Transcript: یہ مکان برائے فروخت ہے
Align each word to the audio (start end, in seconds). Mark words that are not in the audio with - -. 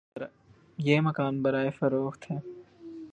یہ 0.77 1.01
مکان 1.01 1.41
برائے 1.41 1.69
فروخت 1.79 2.31
ہے 2.31 2.37